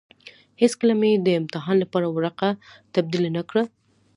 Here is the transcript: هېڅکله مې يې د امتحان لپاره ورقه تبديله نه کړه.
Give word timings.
هېڅکله 0.61 0.93
مې 0.99 1.09
يې 1.13 1.17
د 1.25 1.27
امتحان 1.39 1.75
لپاره 1.83 2.07
ورقه 2.15 2.49
تبديله 2.93 3.29
نه 3.37 3.43
کړه. 3.49 3.63